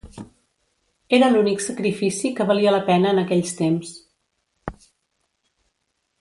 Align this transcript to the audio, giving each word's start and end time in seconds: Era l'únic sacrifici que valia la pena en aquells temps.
Era 1.17 1.27
l'únic 1.33 1.61
sacrifici 1.65 2.31
que 2.39 2.47
valia 2.53 2.73
la 2.77 2.81
pena 2.89 3.13
en 3.13 3.21
aquells 3.25 3.55
temps. 3.63 3.95